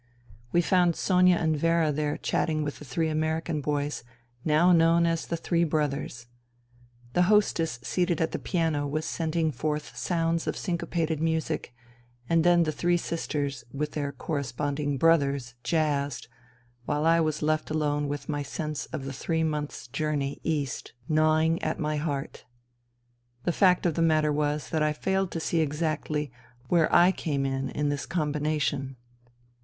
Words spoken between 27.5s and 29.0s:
in this combination.